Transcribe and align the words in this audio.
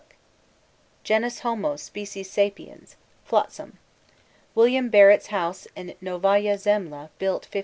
Book_ 0.01 1.03
Genus 1.03 1.39
Homo, 1.41 1.75
Species 1.75 2.27
Sapiens! 2.27 2.95
FLOTSAM 3.23 3.77
Wm. 4.55 4.89
Barents' 4.89 5.27
house 5.27 5.67
in 5.75 5.93
Novaya 6.01 6.57
Zemlya 6.57 7.11
built 7.19 7.43
1596. 7.43 7.51